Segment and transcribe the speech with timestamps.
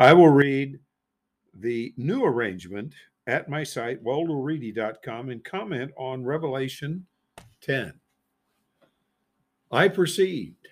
[0.00, 0.78] I will read
[1.52, 2.94] the new arrangement
[3.26, 7.04] at my site, waldoreedy.com, and comment on Revelation
[7.60, 7.92] 10.
[9.70, 10.68] I perceived,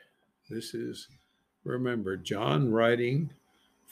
[0.49, 1.09] this is,
[1.63, 3.29] remember, John writing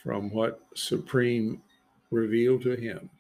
[0.02, 1.60] from what Supreme
[2.10, 3.10] revealed to him.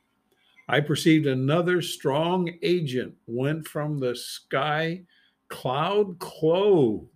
[0.70, 5.02] I perceived another strong agent went from the sky,
[5.48, 7.10] cloud clothed.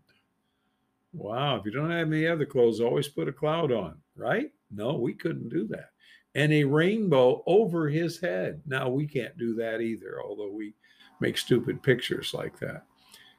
[1.14, 4.50] Wow, if you don't have any other clothes, always put a cloud on, right?
[4.70, 5.90] No, we couldn't do that.
[6.34, 8.62] And a rainbow over his head.
[8.66, 10.74] Now, we can't do that either, although we
[11.20, 12.84] make stupid pictures like that.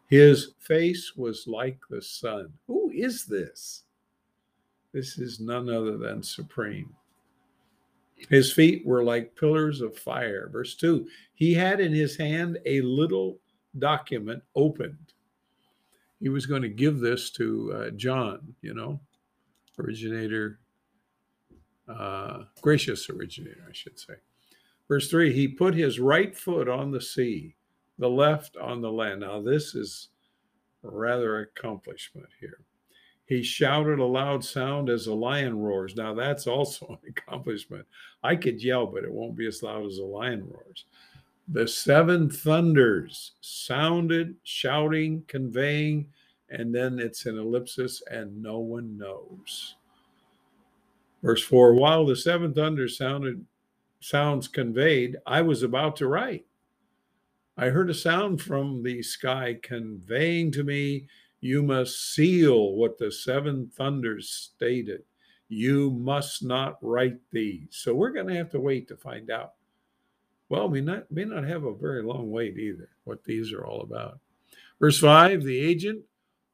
[0.08, 2.52] His face was like the sun.
[2.68, 3.84] Who is this?
[4.94, 6.94] This is none other than Supreme.
[8.30, 10.50] His feet were like pillars of fire.
[10.52, 13.40] Verse 2 He had in his hand a little
[13.80, 15.14] document opened.
[16.20, 19.00] He was going to give this to uh, John, you know,
[19.80, 20.60] originator,
[22.00, 24.14] uh, gracious originator, I should say.
[24.88, 27.56] Verse 3 He put his right foot on the sea,
[27.98, 29.22] the left on the land.
[29.22, 30.10] Now, this is
[30.84, 32.60] rather accomplishment here.
[33.26, 35.96] He shouted a loud sound as a lion roars.
[35.96, 37.86] Now, that's also an accomplishment.
[38.24, 40.86] I could yell, but it won't be as loud as a lion roars.
[41.48, 46.08] The seven thunders sounded, shouting, conveying,
[46.50, 49.76] and then it's an ellipsis, and no one knows.
[51.22, 53.46] Verse 4 While the seven thunders sounded,
[54.00, 56.46] sounds conveyed, I was about to write.
[57.58, 61.08] I heard a sound from the sky conveying to me
[61.42, 65.02] you must seal what the seven thunders stated.
[65.50, 67.68] You must not write these.
[67.72, 69.54] So we're going to have to wait to find out.
[70.50, 73.82] Well, we not, may not have a very long wait either, what these are all
[73.82, 74.20] about.
[74.80, 76.04] Verse 5 The agent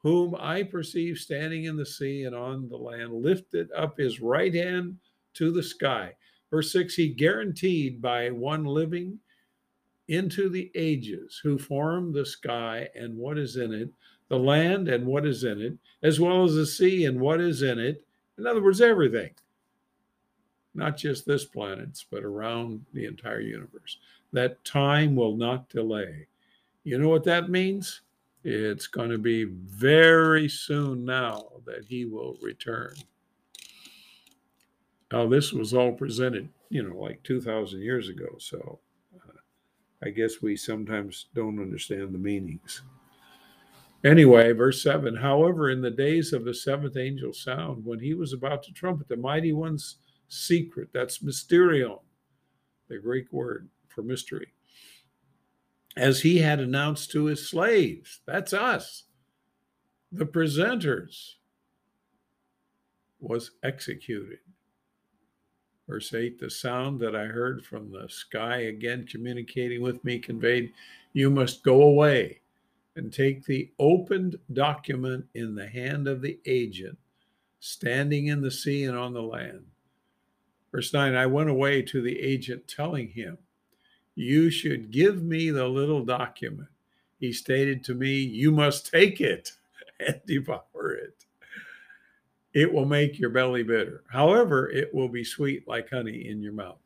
[0.03, 4.53] whom I perceive standing in the sea and on the land lifted up his right
[4.53, 4.97] hand
[5.35, 6.13] to the sky.
[6.51, 9.19] Verse 6 He guaranteed by one living
[10.07, 13.89] into the ages who formed the sky and what is in it
[14.29, 17.61] the land and what is in it, as well as the sea and what is
[17.61, 18.05] in it.
[18.37, 19.31] In other words, everything.
[20.73, 23.97] Not just this planet, but around the entire universe.
[24.33, 26.27] That time will not delay.
[26.83, 28.01] You know what that means?
[28.49, 32.93] It's going to be very soon now that he will return.
[35.11, 38.37] Now, this was all presented, you know, like 2,000 years ago.
[38.39, 38.79] So
[39.17, 39.33] uh,
[40.01, 42.83] I guess we sometimes don't understand the meanings.
[44.05, 48.31] Anyway, verse 7 However, in the days of the seventh angel sound, when he was
[48.31, 49.97] about to trumpet the mighty one's
[50.29, 51.99] secret, that's mysterion,
[52.87, 54.53] the Greek word for mystery,
[55.97, 59.03] as he had announced to his slaves, that's us,
[60.11, 61.33] the presenters,
[63.19, 64.39] was executed.
[65.87, 70.71] Verse 8 The sound that I heard from the sky again communicating with me conveyed,
[71.13, 72.41] You must go away
[72.95, 76.97] and take the opened document in the hand of the agent
[77.59, 79.65] standing in the sea and on the land.
[80.71, 83.37] Verse 9 I went away to the agent telling him,
[84.17, 86.69] You should give me the little document.
[87.19, 89.51] He stated to me, You must take it
[89.99, 91.23] and devour it.
[92.51, 94.03] It will make your belly bitter.
[94.09, 96.79] However, it will be sweet like honey in your mouth.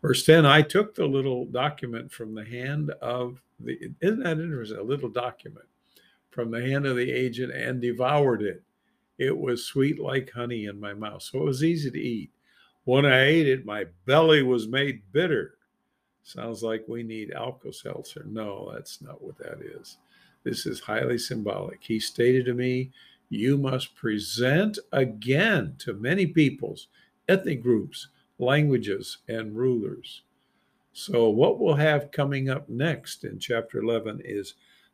[0.00, 4.78] Verse 10 I took the little document from the hand of the, isn't that interesting?
[4.78, 5.66] A little document
[6.30, 8.62] from the hand of the agent and devoured it.
[9.18, 11.24] It was sweet like honey in my mouth.
[11.24, 12.30] So it was easy to eat.
[12.84, 15.57] When I ate it, my belly was made bitter.
[16.28, 18.22] Sounds like we need Alka Seltzer.
[18.26, 19.96] No, that's not what that is.
[20.44, 21.78] This is highly symbolic.
[21.82, 22.90] He stated to me,
[23.30, 26.88] You must present again to many peoples,
[27.30, 30.20] ethnic groups, languages, and rulers.
[30.92, 34.52] So, what we'll have coming up next in chapter 11 is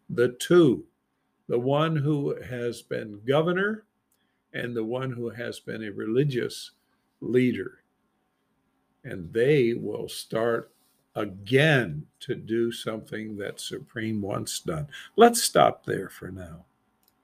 [0.08, 0.84] the two
[1.48, 3.86] the one who has been governor
[4.52, 6.70] and the one who has been a religious
[7.20, 7.80] leader.
[9.02, 10.70] And they will start
[11.14, 14.88] again to do something that Supreme once done.
[15.16, 16.64] Let's stop there for now.